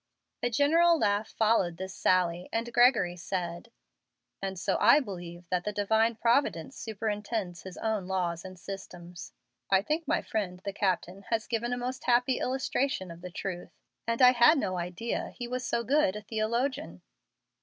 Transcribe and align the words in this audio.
A 0.41 0.49
general 0.49 0.97
laugh 0.97 1.29
followed 1.29 1.77
this 1.77 1.93
sally, 1.93 2.49
and 2.51 2.73
Gregory 2.73 3.15
said: 3.15 3.71
"And 4.41 4.57
so 4.57 4.75
I 4.79 4.99
believe 4.99 5.47
that 5.51 5.63
the 5.63 5.71
Divine 5.71 6.15
Providence 6.15 6.75
superintends 6.75 7.61
His 7.61 7.77
own 7.77 8.07
laws 8.07 8.43
and 8.43 8.57
system. 8.59 9.13
I 9.69 9.83
think 9.83 10.07
my 10.07 10.23
friend 10.23 10.59
the 10.65 10.73
captain 10.73 11.21
has 11.29 11.45
given 11.45 11.71
a 11.71 11.77
most 11.77 12.05
happy 12.05 12.39
illustration 12.39 13.11
of 13.11 13.21
the 13.21 13.29
truth, 13.29 13.77
and 14.07 14.23
I 14.23 14.31
had 14.31 14.57
no 14.57 14.79
idea 14.79 15.35
he 15.37 15.47
was 15.47 15.63
so 15.67 15.83
good 15.83 16.15
a 16.15 16.23
theologian." 16.23 17.03